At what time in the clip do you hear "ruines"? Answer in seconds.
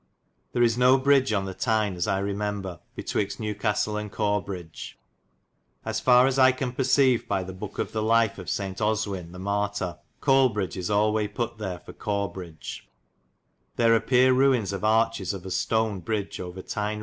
14.35-14.73